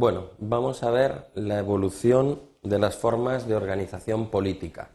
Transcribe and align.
Bueno, 0.00 0.30
vamos 0.38 0.84
a 0.84 0.92
ver 0.92 1.26
la 1.34 1.58
evolución 1.58 2.40
de 2.62 2.78
las 2.78 2.94
formas 2.94 3.48
de 3.48 3.56
organización 3.56 4.30
política. 4.30 4.90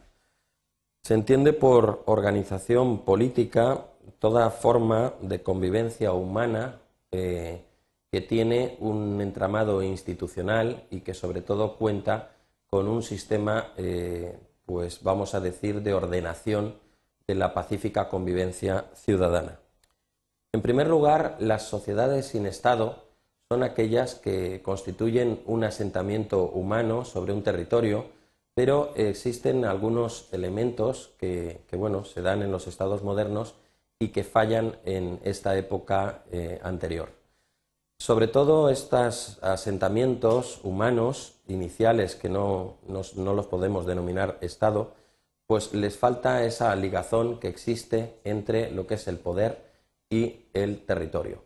Se 1.02 1.12
entiende 1.12 1.52
por 1.52 2.04
organización 2.06 3.04
política 3.04 3.84
toda 4.18 4.48
forma 4.48 5.12
de 5.20 5.42
convivencia 5.42 6.14
humana 6.14 6.80
eh, 7.10 7.66
que 8.10 8.22
tiene 8.22 8.78
un 8.80 9.20
entramado 9.20 9.82
institucional 9.82 10.84
y 10.90 11.00
que 11.00 11.12
sobre 11.12 11.42
todo 11.42 11.76
cuenta 11.76 12.30
con 12.66 12.88
un 12.88 13.02
sistema, 13.02 13.74
eh, 13.76 14.38
pues 14.64 15.02
vamos 15.02 15.34
a 15.34 15.40
decir, 15.40 15.82
de 15.82 15.92
ordenación 15.92 16.76
de 17.26 17.34
la 17.34 17.52
pacífica 17.52 18.08
convivencia 18.08 18.86
ciudadana. 18.94 19.60
En 20.54 20.62
primer 20.62 20.88
lugar, 20.88 21.36
las 21.40 21.64
sociedades 21.64 22.28
sin 22.28 22.46
Estado 22.46 23.03
son 23.54 23.62
aquellas 23.62 24.16
que 24.16 24.62
constituyen 24.62 25.40
un 25.46 25.62
asentamiento 25.62 26.42
humano 26.42 27.04
sobre 27.04 27.32
un 27.32 27.44
territorio, 27.44 28.06
pero 28.52 28.92
existen 28.96 29.64
algunos 29.64 30.28
elementos 30.32 31.12
que, 31.18 31.60
bueno, 31.70 32.04
se 32.04 32.20
dan 32.20 32.42
en 32.42 32.50
los 32.50 32.66
estados 32.66 33.04
modernos 33.04 33.54
y 34.00 34.08
que 34.08 34.24
fallan 34.24 34.74
en 34.84 35.20
esta 35.22 35.56
época 35.56 36.24
eh, 36.32 36.58
anterior. 36.64 37.10
Sobre 37.96 38.26
todo 38.26 38.70
estos 38.70 39.38
asentamientos 39.40 40.58
humanos 40.64 41.34
iniciales 41.46 42.16
que 42.16 42.28
no, 42.28 42.78
no 42.88 43.34
los 43.34 43.46
podemos 43.46 43.86
denominar 43.86 44.36
Estado, 44.40 44.94
pues 45.46 45.72
les 45.72 45.96
falta 45.96 46.44
esa 46.44 46.74
ligazón 46.74 47.38
que 47.38 47.46
existe 47.46 48.18
entre 48.24 48.72
lo 48.72 48.88
que 48.88 48.94
es 48.94 49.06
el 49.06 49.18
poder 49.18 49.62
y 50.10 50.46
el 50.54 50.84
territorio. 50.84 51.43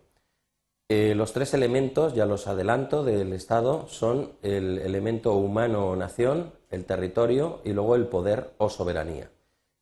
Eh, 0.91 1.13
los 1.13 1.33
tres 1.33 1.53
elementos, 1.53 2.15
ya 2.15 2.25
los 2.25 2.47
adelanto, 2.47 3.03
del 3.03 3.31
Estado 3.33 3.87
son 3.87 4.31
el 4.41 4.79
elemento 4.79 5.35
humano 5.35 5.87
o 5.87 5.95
nación, 5.95 6.51
el 6.71 6.85
territorio 6.85 7.61
y 7.63 7.73
luego 7.73 7.95
el 7.95 8.07
poder 8.07 8.49
o 8.57 8.71
soberanía. 8.71 9.29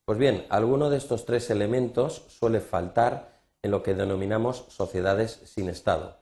Pues 0.04 0.20
bien, 0.20 0.46
alguno 0.50 0.90
de 0.90 0.98
estos 0.98 1.24
tres 1.24 1.50
elementos 1.50 2.26
suele 2.28 2.60
faltar 2.60 3.40
en 3.62 3.72
lo 3.72 3.84
que 3.84 3.94
denominamos 3.94 4.66
sociedades 4.68 5.40
sin 5.46 5.70
Estado, 5.70 6.18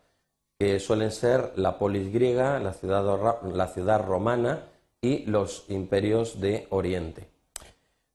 que 0.60 0.80
suelen 0.80 1.12
ser 1.12 1.54
la 1.56 1.80
polis 1.80 2.14
griega, 2.14 2.60
la 2.60 2.74
ciudad, 2.74 4.06
romana 4.06 4.66
y 5.02 5.26
los 5.26 5.66
imperios 5.68 6.40
de 6.40 6.68
Oriente. 6.70 7.28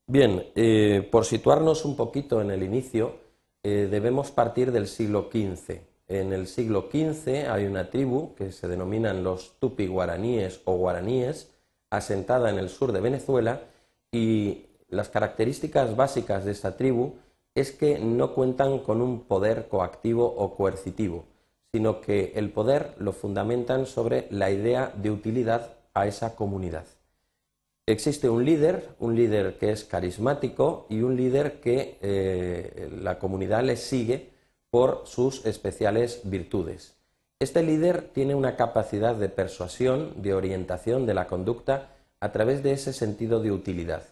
Bien, 0.07 0.47
eh, 0.55 1.09
por 1.11 1.25
situarnos 1.25 1.85
un 1.85 1.97
poquito 1.97 2.41
en 2.41 2.53
el 2.53 2.63
inicio, 2.63 3.17
eh, 3.65 3.89
debemos 3.91 4.31
partir 4.31 4.71
del 4.71 4.87
siglo 4.87 5.31
XV. 5.33 5.90
En 6.11 6.33
el 6.33 6.49
siglo 6.49 6.89
XV 6.91 7.49
hay 7.49 7.67
una 7.67 7.89
tribu 7.89 8.35
que 8.35 8.51
se 8.51 8.67
denominan 8.67 9.23
los 9.23 9.61
tupi 9.61 9.87
guaraníes 9.87 10.61
o 10.65 10.75
guaraníes, 10.75 11.53
asentada 11.89 12.51
en 12.51 12.59
el 12.59 12.69
sur 12.69 12.91
de 12.91 13.01
Venezuela, 13.01 13.63
y 14.11 14.67
las 14.89 15.09
características 15.09 15.95
básicas 15.95 16.45
de 16.45 16.51
esta 16.51 16.77
tribu 16.77 17.13
es 17.55 17.71
que 17.71 18.01
no 18.01 18.35
cuentan 18.35 18.81
con 18.81 19.01
un 19.03 19.21
poder 19.21 19.69
coactivo 19.69 20.27
o 20.27 20.57
coercitivo, 20.57 21.27
sino 21.71 22.01
que 22.01 22.33
el 22.35 22.51
poder 22.51 22.93
lo 22.99 23.13
fundamentan 23.13 23.87
sobre 23.87 24.27
la 24.31 24.51
idea 24.51 24.93
de 24.97 25.13
utilidad 25.13 25.77
a 25.95 26.09
esa 26.09 26.35
comunidad. 26.35 26.87
Existe 27.87 28.29
un 28.29 28.45
líder, 28.45 28.97
un 28.99 29.15
líder 29.15 29.59
que 29.59 29.71
es 29.71 29.85
carismático 29.85 30.87
y 30.91 31.03
un 31.03 31.17
líder 31.17 31.61
que 31.61 31.99
eh, 32.03 32.91
la 33.01 33.21
comunidad 33.21 33.63
le 33.63 33.77
sigue 33.77 34.30
por 34.71 35.03
sus 35.05 35.45
especiales 35.47 36.21
virtudes. 36.25 36.97
Este 37.39 37.63
líder 37.63 38.11
tiene 38.13 38.35
una 38.35 38.57
capacidad 38.57 39.15
de 39.15 39.29
persuasión, 39.29 40.23
de 40.23 40.35
orientación 40.35 41.07
de 41.07 41.15
la 41.15 41.27
conducta 41.27 41.91
a 42.21 42.33
través 42.33 42.63
de 42.63 42.73
ese 42.73 42.93
sentido 42.93 43.41
de 43.41 43.53
utilidad. 43.53 44.03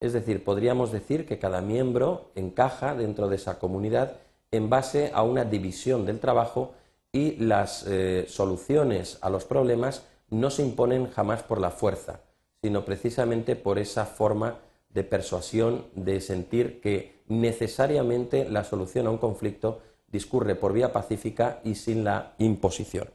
Es 0.00 0.12
decir, 0.12 0.44
podríamos 0.44 0.92
decir 0.92 1.26
que 1.26 1.38
cada 1.38 1.60
miembro 1.60 2.30
encaja 2.34 2.94
dentro 2.94 3.28
de 3.28 3.36
esa 3.36 3.58
comunidad 3.58 4.16
en 4.50 4.70
base 4.70 5.10
a 5.14 5.22
una 5.22 5.44
división 5.44 6.06
del 6.06 6.20
trabajo 6.20 6.72
y 7.12 7.36
las 7.36 7.84
eh, 7.86 8.24
soluciones 8.28 9.18
a 9.20 9.30
los 9.30 9.44
problemas 9.44 10.04
no 10.30 10.50
se 10.50 10.62
imponen 10.62 11.10
jamás 11.10 11.42
por 11.42 11.60
la 11.60 11.70
fuerza 11.70 12.20
sino 12.62 12.84
precisamente 12.84 13.56
por 13.56 13.78
esa 13.78 14.06
forma 14.06 14.58
de 14.90 15.04
persuasión, 15.04 15.86
de 15.94 16.20
sentir 16.20 16.80
que 16.80 17.22
necesariamente 17.28 18.48
la 18.48 18.64
solución 18.64 19.06
a 19.06 19.10
un 19.10 19.18
conflicto 19.18 19.80
discurre 20.10 20.54
por 20.54 20.72
vía 20.72 20.92
pacífica 20.92 21.60
y 21.64 21.74
sin 21.74 22.04
la 22.04 22.34
imposición. 22.38 23.08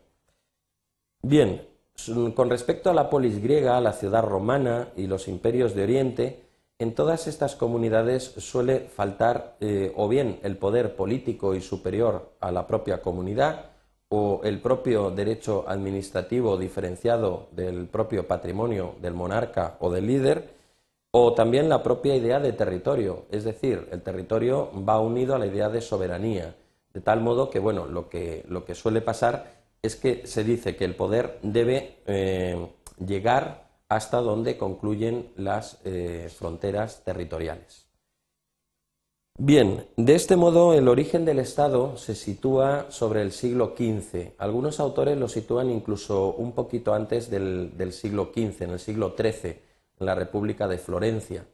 Bien, 1.21 1.61
con 2.35 2.49
respecto 2.49 2.89
a 2.89 2.93
la 2.93 3.09
polis 3.09 3.41
griega, 3.41 3.79
la 3.81 3.93
ciudad 3.93 4.23
romana 4.23 4.89
y 4.95 5.07
los 5.07 5.27
imperios 5.27 5.73
de 5.75 5.83
Oriente, 5.83 6.45
en 6.77 6.93
todas 6.93 7.27
estas 7.27 7.55
comunidades 7.55 8.23
suele 8.37 8.81
faltar 8.81 9.55
eh, 9.61 9.93
o 9.95 10.09
bien 10.09 10.39
el 10.43 10.57
poder 10.57 10.95
político 10.95 11.55
y 11.55 11.61
superior 11.61 12.33
a 12.41 12.51
la 12.51 12.67
propia 12.67 13.01
comunidad, 13.01 13.71
o 14.09 14.41
el 14.43 14.61
propio 14.61 15.09
derecho 15.11 15.65
administrativo 15.67 16.57
diferenciado 16.57 17.47
del 17.51 17.87
propio 17.87 18.27
patrimonio 18.27 18.95
del 19.01 19.13
monarca 19.13 19.77
o 19.79 19.91
del 19.91 20.07
líder, 20.07 20.53
o 21.11 21.33
también 21.33 21.69
la 21.69 21.81
propia 21.81 22.15
idea 22.15 22.39
de 22.39 22.53
territorio, 22.53 23.25
es 23.31 23.45
decir, 23.45 23.87
el 23.91 24.01
territorio 24.01 24.69
va 24.87 24.99
unido 24.99 25.33
a 25.33 25.39
la 25.39 25.47
idea 25.47 25.69
de 25.69 25.81
soberanía, 25.81 26.55
de 26.95 27.01
tal 27.01 27.19
modo 27.19 27.49
que, 27.49 27.59
bueno, 27.59 27.85
lo 27.87 28.07
que, 28.07 28.45
lo 28.47 28.63
que 28.63 28.73
suele 28.73 29.01
pasar 29.01 29.51
es 29.81 29.97
que 29.97 30.25
se 30.25 30.45
dice 30.45 30.77
que 30.77 30.85
el 30.85 30.95
poder 30.95 31.39
debe 31.43 31.97
eh, 32.07 32.69
llegar 33.05 33.67
hasta 33.89 34.21
donde 34.21 34.57
concluyen 34.57 35.33
las 35.35 35.77
eh, 35.83 36.29
fronteras 36.33 37.03
territoriales. 37.03 37.85
Bien, 39.37 39.85
de 39.97 40.15
este 40.15 40.37
modo 40.37 40.73
el 40.73 40.87
origen 40.87 41.25
del 41.25 41.39
Estado 41.39 41.97
se 41.97 42.15
sitúa 42.15 42.85
sobre 42.89 43.21
el 43.21 43.33
siglo 43.33 43.75
XV. 43.77 44.35
Algunos 44.37 44.79
autores 44.79 45.17
lo 45.17 45.27
sitúan 45.27 45.69
incluso 45.69 46.33
un 46.35 46.53
poquito 46.53 46.93
antes 46.93 47.29
del, 47.29 47.91
siglo 47.91 48.31
XV, 48.33 48.61
en 48.61 48.69
el 48.69 48.79
siglo 48.79 49.13
XIII, 49.17 49.59
en 49.99 50.05
la 50.05 50.15
República 50.15 50.69
de 50.69 50.77
Florencia. 50.77 51.45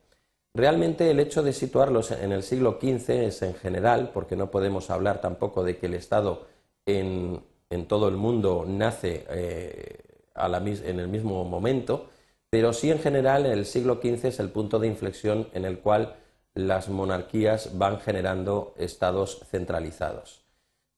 Realmente 0.54 1.10
el 1.10 1.20
hecho 1.20 1.44
de 1.44 1.54
situarlos 1.54 2.12
en 2.12 2.34
el 2.34 2.44
siglo 2.44 2.78
XV 2.82 3.10
es 3.28 3.42
en 3.42 3.54
general, 3.56 4.12
porque 4.14 4.36
no 4.36 4.52
podemos 4.52 4.90
hablar 4.90 5.22
tampoco 5.22 5.64
de 5.64 5.78
que 5.78 5.86
el 5.86 5.94
Estado 5.94 6.46
en, 6.86 7.42
todo 7.88 8.10
el 8.10 8.18
mundo 8.18 8.66
nace 8.68 9.26
eh, 9.30 10.00
en 10.36 11.00
el 11.00 11.08
mismo 11.08 11.46
momento, 11.46 12.10
pero 12.50 12.74
sí 12.74 12.92
en 12.92 13.00
general 13.00 13.46
el 13.46 13.66
siglo 13.66 14.02
XV 14.02 14.26
es 14.26 14.40
el 14.40 14.50
punto 14.50 14.78
de 14.80 14.88
inflexión 14.88 15.48
en 15.54 15.64
el 15.64 15.80
cual 15.80 16.18
las 16.54 16.90
monarquías 16.90 17.78
van 17.78 18.00
generando 18.00 18.74
estados 18.78 19.46
centralizados. 19.50 20.44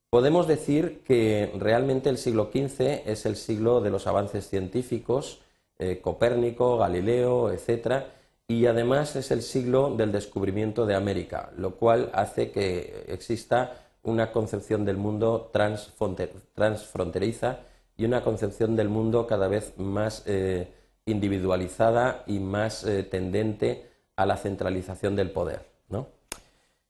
Podemos 0.09 0.47
decir 0.47 1.03
que 1.03 1.51
realmente 1.57 2.09
el 2.09 2.17
siglo 2.17 2.49
XV 2.51 3.03
es 3.05 3.25
el 3.27 3.35
siglo 3.35 3.81
de 3.81 3.91
los 3.91 4.07
avances 4.07 4.47
científicos, 4.47 5.41
eh, 5.77 5.99
Copérnico, 6.01 6.77
Galileo, 6.77 7.51
etc., 7.51 8.05
y 8.47 8.65
además 8.65 9.15
es 9.15 9.31
el 9.31 9.41
siglo 9.41 9.95
del 9.95 10.11
descubrimiento 10.11 10.85
de 10.85 10.95
América, 10.95 11.51
lo 11.57 11.75
cual 11.75 12.09
hace 12.13 12.51
que 12.51 13.05
exista 13.07 13.83
una 14.03 14.31
concepción 14.31 14.85
del 14.85 14.97
mundo 14.97 15.49
transfronteriza 15.53 17.59
y 17.95 18.05
una 18.05 18.23
concepción 18.23 18.75
del 18.75 18.89
mundo 18.89 19.27
cada 19.27 19.47
vez 19.47 19.73
más 19.77 20.23
eh, 20.25 20.67
individualizada 21.05 22.23
y 22.27 22.39
más 22.39 22.83
eh, 22.83 23.03
tendente 23.03 23.89
a 24.15 24.25
la 24.25 24.37
centralización 24.37 25.15
del 25.15 25.31
poder. 25.31 25.65
¿no? 25.89 26.07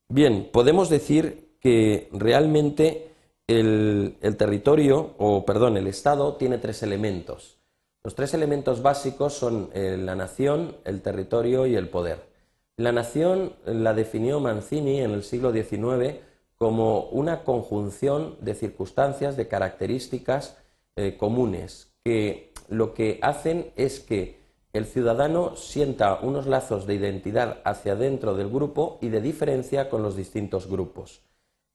Bien, 0.09 0.50
podemos 0.52 0.90
decir 0.90 1.58
que 1.59 2.09
realmente 2.12 3.12
el, 3.47 4.18
territorio, 4.38 5.14
o 5.17 5.46
perdón, 5.46 5.78
el 5.78 5.88
Estado 5.88 6.35
tiene 6.35 6.58
tres 6.58 6.84
elementos. 6.84 7.58
Los 8.05 8.16
tres 8.16 8.34
elementos 8.34 8.82
básicos 8.82 9.34
son 9.34 9.70
eh, 9.73 9.96
la 9.97 10.14
nación, 10.16 10.76
el 10.84 11.02
territorio 11.02 11.66
y 11.67 11.78
el 11.78 11.88
poder. 11.88 12.28
La 12.76 12.91
nación 12.91 13.53
la 13.66 13.94
definió 13.94 14.41
Mancini 14.41 15.00
en 15.00 15.11
el 15.11 15.23
siglo 15.23 15.53
XIX 15.53 16.20
como 16.58 17.05
una 17.11 17.46
conjunción 17.46 18.35
de 18.41 18.55
circunstancias, 18.55 19.38
de 19.38 19.47
características 19.47 20.58
eh, 20.97 21.16
comunes, 21.17 21.94
que 22.03 22.52
lo 22.67 22.94
que 22.94 23.20
hacen 23.22 23.72
es 23.78 24.02
que 24.02 24.41
el 24.73 24.85
ciudadano 24.85 25.56
sienta 25.56 26.20
unos 26.22 26.46
lazos 26.46 26.85
de 26.85 26.96
identidad 26.96 27.61
hacia 27.64 27.96
dentro 27.96 28.35
del 28.35 28.49
grupo 28.49 28.97
y 28.99 29.09
de 29.09 29.22
diferencia 29.22 29.90
con 29.90 30.03
los 30.03 30.17
distintos 30.17 30.67
grupos. 30.67 31.22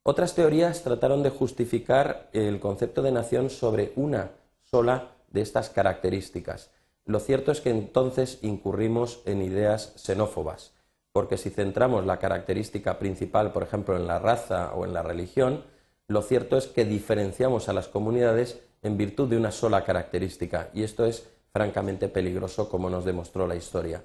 Otras 0.03 0.35
teorías 0.35 0.83
trataron 0.83 1.23
de 1.23 1.31
justificar 1.31 2.29
el 2.35 2.61
concepto 2.61 3.01
de 3.01 3.13
nación 3.13 3.49
sobre 3.49 3.93
una 3.97 4.33
sola 4.63 5.13
de 5.31 5.41
estas 5.41 5.71
características. 5.71 6.71
Lo 7.05 7.21
cierto 7.21 7.53
es 7.53 7.61
que 7.61 7.71
entonces 7.71 8.39
incurrimos 8.43 9.23
en 9.25 9.43
ideas 9.43 9.93
xenófobas, 9.97 10.75
porque 11.13 11.37
si 11.37 11.51
centramos 11.51 12.05
la 12.05 12.19
característica 12.19 12.99
principal, 12.99 13.53
por 13.53 13.63
ejemplo, 13.63 13.97
en 13.97 14.07
la 14.07 14.19
raza 14.19 14.75
o 14.75 14.85
en 14.85 14.93
la 14.93 15.03
religión, 15.03 15.65
lo 16.07 16.23
cierto 16.23 16.57
es 16.57 16.67
que 16.67 16.85
diferenciamos 16.85 17.69
a 17.69 17.73
las 17.73 17.89
comunidades 17.89 18.61
en 18.83 18.97
virtud 18.97 19.29
de 19.29 19.37
una 19.37 19.51
sola 19.51 19.85
característica, 19.85 20.71
y 20.75 20.83
esto 20.83 21.05
es 21.05 21.29
francamente 21.53 22.09
peligroso, 22.09 22.69
como 22.69 22.91
nos 22.91 23.05
demostró 23.05 23.47
la 23.47 23.57
historia. 23.57 24.03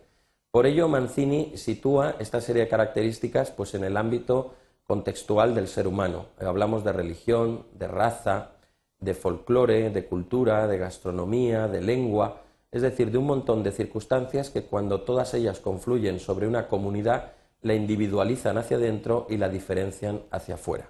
Por 0.50 0.66
ello, 0.66 0.88
Mancini 0.88 1.58
sitúa 1.58 2.16
esta 2.19 2.40
serie 2.40 2.64
de 2.64 2.69
características 2.69 3.52
pues, 3.52 3.74
en 3.74 3.84
el 3.84 3.98
ámbito 3.98 4.54
contextual 4.84 5.56
del 5.56 5.68
ser 5.68 5.88
humano. 5.88 6.28
Hablamos 6.40 6.84
de 6.84 6.94
religión, 6.94 7.66
de 7.74 7.88
raza, 7.88 8.52
de 9.04 9.14
folclore, 9.14 9.90
de 9.90 10.06
cultura, 10.06 10.68
de 10.68 10.78
gastronomía, 10.78 11.68
de 11.68 11.82
lengua, 11.82 12.42
es 12.72 12.82
decir, 12.82 13.12
de 13.12 13.18
un 13.18 13.26
montón 13.26 13.64
de 13.64 13.72
circunstancias 13.72 14.50
que 14.50 14.64
cuando 14.64 15.02
todas 15.02 15.34
ellas 15.34 15.60
confluyen 15.60 16.20
sobre 16.20 16.48
una 16.48 16.68
comunidad, 16.68 17.34
la 17.62 17.76
individualizan 17.76 18.58
hacia 18.58 18.78
adentro 18.78 19.28
y 19.30 19.38
la 19.38 19.50
diferencian 19.50 20.22
hacia 20.32 20.56
afuera. 20.56 20.90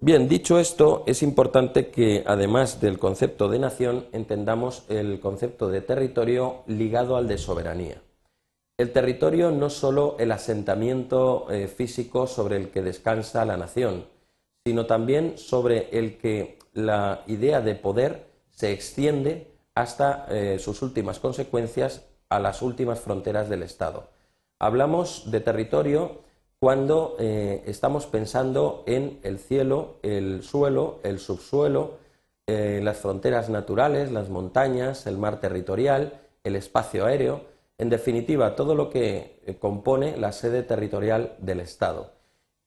Bien, 0.00 0.28
dicho 0.28 0.60
esto, 0.60 1.02
es 1.06 1.24
importante 1.24 1.88
que 1.88 2.22
además 2.24 2.80
del 2.80 3.00
concepto 3.00 3.48
de 3.48 3.58
nación 3.58 4.06
entendamos 4.12 4.84
el 4.88 5.18
concepto 5.18 5.68
de 5.68 5.80
territorio 5.80 6.62
ligado 6.68 7.16
al 7.16 7.26
de 7.26 7.36
soberanía. 7.36 8.00
El 8.78 8.92
territorio 8.92 9.50
no 9.50 9.66
es 9.66 9.72
solo 9.72 10.14
el 10.20 10.30
asentamiento 10.30 11.50
eh, 11.50 11.66
físico 11.66 12.28
sobre 12.28 12.58
el 12.58 12.68
que 12.70 12.80
descansa 12.80 13.44
la 13.44 13.56
nación, 13.56 14.04
sino 14.68 14.84
también 14.84 15.38
sobre 15.38 15.88
el 15.98 16.18
que 16.18 16.58
la 16.74 17.22
idea 17.26 17.62
de 17.62 17.74
poder 17.74 18.26
se 18.50 18.70
extiende 18.70 19.50
hasta 19.74 20.26
eh, 20.28 20.58
sus 20.58 20.82
últimas 20.82 21.20
consecuencias 21.20 22.04
a 22.28 22.38
las 22.38 22.60
últimas 22.60 23.00
fronteras 23.00 23.48
del 23.48 23.62
Estado. 23.62 24.10
Hablamos 24.58 25.30
de 25.30 25.40
territorio 25.40 26.18
cuando 26.58 27.16
eh, 27.18 27.62
estamos 27.64 28.04
pensando 28.04 28.84
en 28.86 29.20
el 29.22 29.38
cielo, 29.38 30.00
el 30.02 30.42
suelo, 30.42 31.00
el 31.02 31.18
subsuelo, 31.18 31.94
eh, 32.46 32.82
las 32.84 32.98
fronteras 32.98 33.48
naturales, 33.48 34.12
las 34.12 34.28
montañas, 34.28 35.06
el 35.06 35.16
mar 35.16 35.40
territorial, 35.40 36.20
el 36.44 36.56
espacio 36.56 37.06
aéreo, 37.06 37.40
en 37.78 37.88
definitiva, 37.88 38.54
todo 38.54 38.74
lo 38.74 38.90
que 38.90 39.56
compone 39.60 40.18
la 40.18 40.32
sede 40.32 40.62
territorial 40.62 41.36
del 41.38 41.60
Estado. 41.60 42.17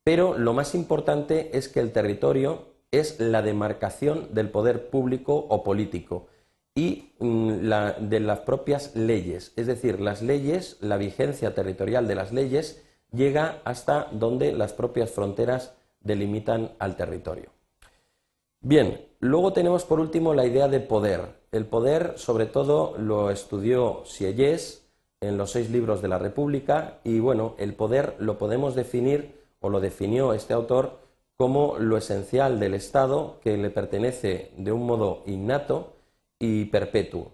Pero 0.04 0.38
lo 0.38 0.54
más 0.54 0.74
importante 0.76 1.56
es 1.58 1.70
que 1.70 1.80
el 1.80 1.92
territorio 1.92 2.72
es 2.92 3.20
la 3.20 3.42
demarcación 3.42 4.34
del 4.34 4.50
poder 4.50 4.90
público 4.90 5.36
o 5.36 5.64
político 5.64 6.28
y 6.76 7.14
mm, 7.20 7.70
de 8.10 8.20
las 8.20 8.40
propias 8.40 8.96
leyes. 8.96 9.54
Es 9.56 9.68
decir, 9.68 10.00
las 10.00 10.22
leyes, 10.22 10.78
la 10.82 10.98
vigencia 10.98 11.54
territorial 11.54 12.08
de 12.08 12.16
las 12.16 12.32
leyes 12.32 12.84
llega 13.12 13.62
hasta 13.66 14.08
donde 14.12 14.54
las 14.54 14.74
propias 14.74 15.12
fronteras 15.12 15.74
delimitan 16.00 16.72
al 16.80 16.96
territorio. 16.96 17.50
Bien, 18.62 19.06
luego 19.20 19.54
tenemos 19.54 19.86
por 19.86 20.00
último 20.00 20.34
la 20.34 20.46
idea 20.46 20.68
de 20.68 20.80
poder. 20.80 21.42
El 21.52 21.66
poder, 21.66 22.14
sobre 22.18 22.46
todo, 22.46 22.96
lo 22.98 23.30
estudió 23.32 24.04
Sieyès 24.06 24.88
en 25.20 25.38
los 25.38 25.52
seis 25.52 25.70
libros 25.70 26.02
de 26.02 26.08
la 26.08 26.18
República 26.18 27.00
y 27.04 27.20
bueno, 27.20 27.56
el 27.58 27.74
poder 27.74 28.16
lo 28.20 28.38
podemos 28.38 28.76
definir 28.76 29.41
o 29.62 29.70
lo 29.70 29.80
definió 29.80 30.34
este 30.34 30.54
autor 30.54 31.00
como 31.38 31.80
lo 31.80 31.98
esencial 31.98 32.60
del 32.60 32.74
Estado 32.74 33.40
que 33.42 33.58
le 33.58 33.70
pertenece 33.70 34.52
de 34.58 34.72
un 34.72 34.86
modo 34.86 35.24
innato 35.26 35.94
y 36.38 36.66
perpetuo. 36.66 37.32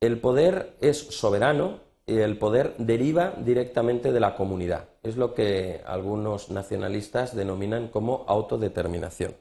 El 0.00 0.20
poder 0.20 0.76
es 0.80 0.98
soberano 0.98 1.80
y 2.06 2.18
el 2.18 2.38
poder 2.38 2.74
deriva 2.78 3.34
directamente 3.38 4.12
de 4.12 4.20
la 4.20 4.34
comunidad. 4.34 4.88
Es 5.02 5.16
lo 5.16 5.34
que 5.34 5.82
algunos 5.86 6.50
nacionalistas 6.50 7.34
denominan 7.34 7.88
como 7.88 8.24
autodeterminación. 8.28 9.36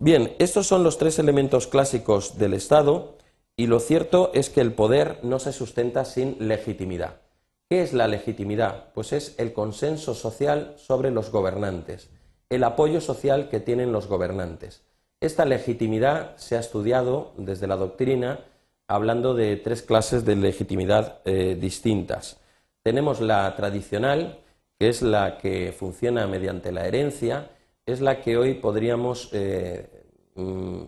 Bien, 0.00 0.34
estos 0.38 0.66
son 0.66 0.84
los 0.84 0.98
tres 0.98 1.18
elementos 1.18 1.66
clásicos 1.66 2.38
del 2.38 2.54
Estado 2.54 3.16
y 3.56 3.66
lo 3.66 3.80
cierto 3.80 4.30
es 4.34 4.50
que 4.50 4.60
el 4.60 4.72
poder 4.72 5.18
no 5.22 5.38
se 5.38 5.52
sustenta 5.52 6.04
sin 6.04 6.36
legitimidad. 6.38 7.20
¿Qué 7.70 7.82
es 7.82 7.92
la 7.92 8.08
legitimidad? 8.08 8.92
Pues 8.94 9.12
es 9.12 9.34
el 9.38 9.52
consenso 9.52 10.14
social 10.14 10.74
sobre 10.78 11.10
los 11.10 11.30
gobernantes, 11.30 12.08
el 12.48 12.64
apoyo 12.64 13.02
social 13.02 13.50
que 13.50 13.60
tienen 13.60 13.92
los 13.92 14.06
gobernantes. 14.06 14.84
Esta 15.20 15.44
legitimidad 15.44 16.34
se 16.36 16.56
ha 16.56 16.60
estudiado 16.60 17.34
desde 17.36 17.66
la 17.66 17.76
doctrina 17.76 18.40
hablando 18.86 19.34
de 19.34 19.56
tres 19.56 19.82
clases 19.82 20.24
de 20.24 20.36
legitimidad 20.36 21.20
eh, 21.26 21.58
distintas. 21.60 22.40
Tenemos 22.82 23.20
la 23.20 23.54
tradicional, 23.54 24.38
que 24.78 24.88
es 24.88 25.02
la 25.02 25.36
que 25.36 25.74
funciona 25.78 26.26
mediante 26.26 26.72
la 26.72 26.86
herencia, 26.86 27.50
es 27.84 28.00
la 28.00 28.22
que 28.22 28.38
hoy 28.38 28.54
podríamos 28.54 29.28
eh, 29.32 30.06
mm, 30.36 30.82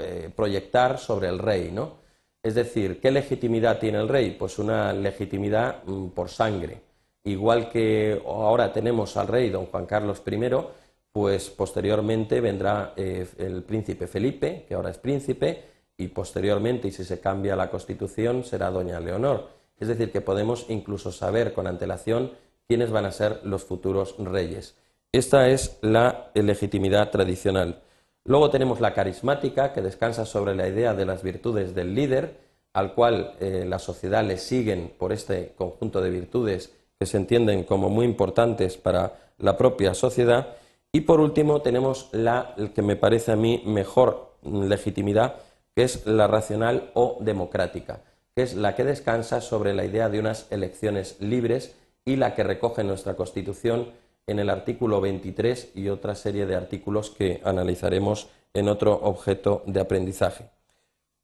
eh, 0.00 0.30
proyectar 0.34 0.98
sobre 0.98 1.28
el 1.28 1.38
rey, 1.38 1.70
¿no? 1.70 2.02
Es 2.44 2.54
decir, 2.54 3.00
¿qué 3.00 3.10
legitimidad 3.10 3.78
tiene 3.78 3.98
el 3.98 4.08
rey? 4.08 4.36
Pues 4.38 4.58
una 4.58 4.92
legitimidad 4.92 5.82
mm, 5.86 6.08
por 6.08 6.28
sangre. 6.28 6.82
Igual 7.24 7.70
que 7.70 8.22
ahora 8.26 8.70
tenemos 8.70 9.16
al 9.16 9.28
rey 9.28 9.48
don 9.48 9.64
Juan 9.64 9.86
Carlos 9.86 10.22
I, 10.26 10.50
pues 11.10 11.48
posteriormente 11.48 12.42
vendrá 12.42 12.92
eh, 12.96 13.26
el 13.38 13.62
príncipe 13.62 14.06
Felipe, 14.06 14.66
que 14.68 14.74
ahora 14.74 14.90
es 14.90 14.98
príncipe, 14.98 15.64
y 15.96 16.08
posteriormente, 16.08 16.88
y 16.88 16.90
si 16.92 17.04
se 17.04 17.18
cambia 17.18 17.56
la 17.56 17.70
constitución, 17.70 18.44
será 18.44 18.70
doña 18.70 19.00
Leonor. 19.00 19.48
Es 19.80 19.88
decir, 19.88 20.12
que 20.12 20.20
podemos 20.20 20.66
incluso 20.68 21.12
saber 21.12 21.54
con 21.54 21.66
antelación 21.66 22.32
quiénes 22.68 22.90
van 22.90 23.06
a 23.06 23.12
ser 23.12 23.40
los 23.44 23.64
futuros 23.64 24.16
reyes. 24.18 24.76
Esta 25.12 25.48
es 25.48 25.78
la 25.80 26.30
legitimidad 26.34 27.10
tradicional. 27.10 27.80
Luego 28.26 28.50
tenemos 28.50 28.80
la 28.80 28.94
carismática, 28.94 29.72
que 29.72 29.82
descansa 29.82 30.24
sobre 30.24 30.54
la 30.54 30.66
idea 30.66 30.94
de 30.94 31.04
las 31.04 31.22
virtudes 31.22 31.74
del 31.74 31.94
líder, 31.94 32.36
al 32.72 32.94
cual 32.94 33.34
eh, 33.38 33.64
la 33.68 33.78
sociedad 33.78 34.24
le 34.24 34.38
siguen 34.38 34.92
por 34.98 35.12
este 35.12 35.52
conjunto 35.56 36.00
de 36.00 36.10
virtudes 36.10 36.72
que 36.98 37.06
se 37.06 37.18
entienden 37.18 37.64
como 37.64 37.90
muy 37.90 38.06
importantes 38.06 38.78
para 38.78 39.12
la 39.38 39.58
propia 39.58 39.92
sociedad. 39.92 40.56
Y 40.90 41.02
por 41.02 41.20
último 41.20 41.60
tenemos 41.60 42.08
la 42.12 42.54
que 42.74 42.82
me 42.82 42.96
parece 42.96 43.32
a 43.32 43.36
mí 43.36 43.62
mejor 43.66 44.32
legitimidad, 44.42 45.36
que 45.74 45.82
es 45.82 46.06
la 46.06 46.26
racional 46.26 46.90
o 46.94 47.18
democrática, 47.20 48.00
que 48.34 48.42
es 48.42 48.54
la 48.54 48.74
que 48.74 48.84
descansa 48.84 49.42
sobre 49.42 49.74
la 49.74 49.84
idea 49.84 50.08
de 50.08 50.20
unas 50.20 50.50
elecciones 50.50 51.20
libres 51.20 51.74
y 52.04 52.16
la 52.16 52.34
que 52.34 52.42
recoge 52.42 52.84
nuestra 52.84 53.16
Constitución 53.16 53.88
en 54.26 54.38
el 54.38 54.50
artículo 54.50 55.00
23 55.00 55.72
y 55.74 55.88
otra 55.88 56.14
serie 56.14 56.46
de 56.46 56.56
artículos 56.56 57.10
que 57.10 57.40
analizaremos 57.44 58.28
en 58.52 58.68
otro 58.68 58.92
objeto 59.02 59.62
de 59.66 59.80
aprendizaje. 59.80 60.50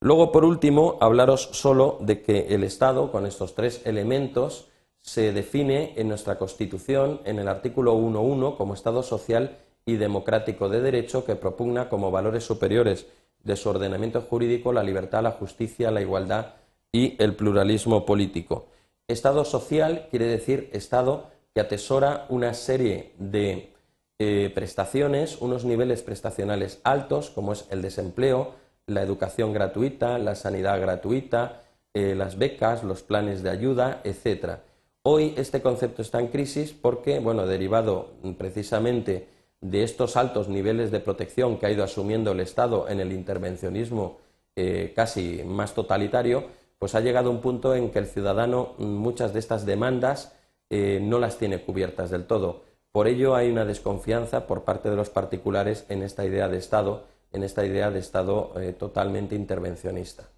Luego, 0.00 0.32
por 0.32 0.44
último, 0.44 0.96
hablaros 1.00 1.50
solo 1.52 1.98
de 2.00 2.22
que 2.22 2.54
el 2.54 2.64
Estado, 2.64 3.12
con 3.12 3.26
estos 3.26 3.54
tres 3.54 3.82
elementos, 3.84 4.68
se 5.00 5.32
define 5.32 5.94
en 5.96 6.08
nuestra 6.08 6.38
Constitución 6.38 7.20
en 7.24 7.38
el 7.38 7.48
artículo 7.48 7.96
1.1 7.96 8.56
como 8.56 8.74
Estado 8.74 9.02
social 9.02 9.58
y 9.86 9.96
democrático 9.96 10.68
de 10.68 10.80
derecho 10.80 11.24
que 11.24 11.36
propugna 11.36 11.88
como 11.88 12.10
valores 12.10 12.44
superiores 12.44 13.06
de 13.42 13.56
su 13.56 13.70
ordenamiento 13.70 14.22
jurídico 14.22 14.72
la 14.72 14.82
libertad, 14.82 15.22
la 15.22 15.32
justicia, 15.32 15.90
la 15.90 16.02
igualdad 16.02 16.54
y 16.92 17.16
el 17.22 17.34
pluralismo 17.34 18.04
político. 18.04 18.68
Estado 19.08 19.44
social 19.44 20.06
quiere 20.10 20.26
decir 20.26 20.70
Estado 20.72 21.28
atesora 21.60 22.26
una 22.28 22.54
serie 22.54 23.12
de 23.18 23.70
eh, 24.18 24.50
prestaciones, 24.54 25.40
unos 25.40 25.64
niveles 25.64 26.02
prestacionales 26.02 26.80
altos, 26.84 27.30
como 27.30 27.52
es 27.52 27.66
el 27.70 27.82
desempleo, 27.82 28.54
la 28.86 29.02
educación 29.02 29.52
gratuita, 29.52 30.18
la 30.18 30.34
sanidad 30.34 30.80
gratuita, 30.80 31.62
eh, 31.94 32.14
las 32.14 32.38
becas, 32.38 32.84
los 32.84 33.02
planes 33.02 33.42
de 33.42 33.50
ayuda, 33.50 34.00
etcétera. 34.04 34.60
Hoy 35.02 35.34
este 35.36 35.62
concepto 35.62 36.02
está 36.02 36.20
en 36.20 36.28
crisis 36.28 36.72
porque, 36.72 37.18
bueno, 37.20 37.46
derivado 37.46 38.10
precisamente 38.36 39.28
de 39.60 39.82
estos 39.82 40.16
altos 40.16 40.48
niveles 40.48 40.90
de 40.90 41.00
protección 41.00 41.58
que 41.58 41.66
ha 41.66 41.70
ido 41.70 41.84
asumiendo 41.84 42.32
el 42.32 42.40
Estado 42.40 42.88
en 42.88 43.00
el 43.00 43.12
intervencionismo 43.12 44.18
eh, 44.56 44.92
casi 44.94 45.42
más 45.44 45.74
totalitario, 45.74 46.44
pues 46.78 46.94
ha 46.94 47.00
llegado 47.00 47.30
un 47.30 47.40
punto 47.40 47.74
en 47.74 47.90
que 47.90 47.98
el 47.98 48.06
ciudadano 48.06 48.74
muchas 48.78 49.32
de 49.32 49.38
estas 49.38 49.66
demandas 49.66 50.34
eh, 50.70 51.00
no 51.02 51.18
las 51.18 51.36
tiene 51.36 51.62
cubiertas 51.62 52.10
del 52.10 52.26
todo. 52.26 52.62
Por 52.92 53.06
ello 53.06 53.34
hay 53.34 53.50
una 53.50 53.64
desconfianza 53.64 54.46
por 54.46 54.64
parte 54.64 54.90
de 54.90 54.96
los 54.96 55.10
particulares 55.10 55.84
en 55.88 56.02
esta 56.02 56.24
idea 56.24 56.48
de 56.48 56.58
Estado, 56.58 57.04
en 57.32 57.42
esta 57.42 57.64
idea 57.64 57.90
de 57.90 58.00
Estado 58.00 58.52
eh, 58.60 58.72
totalmente 58.72 59.34
intervencionista. 59.34 60.30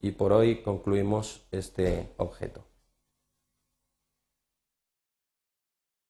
Y 0.00 0.12
por 0.12 0.32
hoy 0.32 0.62
concluimos 0.62 1.46
este 1.50 2.08
objeto. 2.16 2.69